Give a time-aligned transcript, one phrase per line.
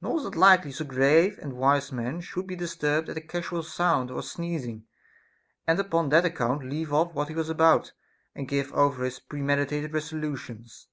[0.00, 3.20] Nor is it likely so grave and wise a man should be disturbed at a
[3.20, 4.88] casual sound or sneezing,
[5.68, 7.92] and upon that account leave' off what he was about,
[8.34, 10.86] and give over his premeditated res olutions.